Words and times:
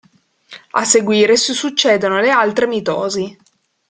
A 0.71 0.83
seguire 0.83 1.35
si 1.37 1.53
succedono 1.53 2.19
le 2.19 2.31
altre 2.31 2.65
mitosi. 2.65 3.37